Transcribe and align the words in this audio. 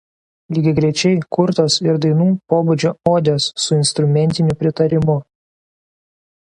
Lygiagrečiai 0.55 1.19
kurtos 1.37 1.75
ir 1.87 1.99
dainų 2.05 2.27
pobūdžio 2.53 2.95
odės 3.15 3.51
su 3.67 3.81
instrumentiniu 3.83 4.61
pritarimu. 4.65 5.23